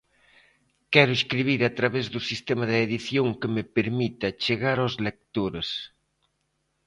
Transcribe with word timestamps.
Quero 0.93 1.11
escribir 1.19 1.59
a 1.63 1.71
través 1.77 2.05
do 2.13 2.21
sistema 2.29 2.65
de 2.69 2.77
edición 2.85 3.27
que 3.39 3.49
me 3.55 3.63
permita 3.75 4.35
chegar 4.43 4.77
aos 4.79 4.95
lectores. 5.07 5.69